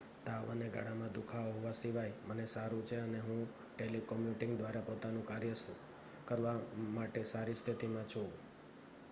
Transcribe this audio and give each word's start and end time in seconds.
"""તાવ 0.19 0.45
અને 0.51 0.67
ગળામાં 0.69 1.11
દુખાવો 1.13 1.51
હોવા 1.51 1.73
સિવાય 1.73 2.15
મને 2.25 2.45
સારું 2.47 2.81
છે 2.83 2.97
અને 3.01 3.19
હું 3.19 3.43
ટેલિકોમ્યુટીંગ 3.75 4.57
દ્વારા 4.57 4.83
પોતાનું 4.83 5.25
કાર્ય 5.25 5.55
કરવા 6.27 6.57
માટે 6.95 7.21
સારી 7.27 7.55
સ્થિતિમાં 7.55 8.07
છું. 8.07 8.29